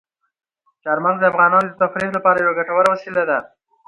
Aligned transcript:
چار 0.83 0.97
مغز 1.03 1.19
د 1.21 1.25
افغانانو 1.31 1.67
د 1.69 1.73
تفریح 1.81 2.09
لپاره 2.17 2.37
یوه 2.39 2.53
ګټوره 2.59 2.87
وسیله 2.91 3.23
ده. 3.29 3.37